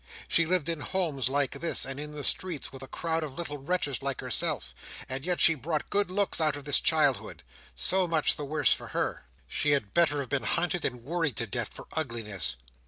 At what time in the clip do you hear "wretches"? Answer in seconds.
3.59-4.01